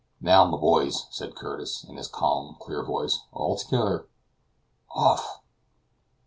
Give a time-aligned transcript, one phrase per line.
[0.19, 4.07] "Now, my boys," said Curtis, in his calm clear voice, "all together!
[4.89, 5.43] Off!"